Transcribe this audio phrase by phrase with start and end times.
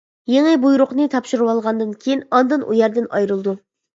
[0.35, 3.57] يېڭى بۇيرۇقنى تاپشۇرۇۋالغاندىن كېيىن، ئاندىن ئۇ يەردىن ئايرىلىدۇ.